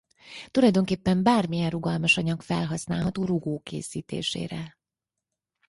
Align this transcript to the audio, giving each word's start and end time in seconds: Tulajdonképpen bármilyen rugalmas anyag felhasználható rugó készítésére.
Tulajdonképpen 0.51 1.23
bármilyen 1.23 1.69
rugalmas 1.69 2.17
anyag 2.17 2.41
felhasználható 2.41 3.25
rugó 3.25 3.59
készítésére. 3.59 4.77